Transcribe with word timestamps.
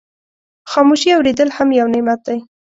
خاموشي 0.71 1.09
اورېدل 1.17 1.49
هم 1.57 1.69
یو 1.79 1.87
نعمت 1.93 2.19
دی. 2.27 2.37